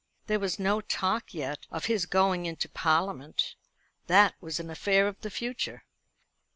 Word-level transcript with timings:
There 0.25 0.39
was 0.39 0.57
no 0.57 0.81
talk 0.81 1.31
yet 1.31 1.67
of 1.69 1.85
his 1.85 2.07
going 2.07 2.47
into 2.47 2.67
Parliament. 2.67 3.53
That 4.07 4.33
was 4.41 4.59
an 4.59 4.71
affair 4.71 5.07
of 5.07 5.21
the 5.21 5.29
future. 5.29 5.83